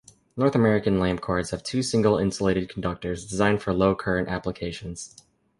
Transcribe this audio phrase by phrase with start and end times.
[0.35, 5.15] North American lamp cords have two single-insulated conductors designed for low-current applications.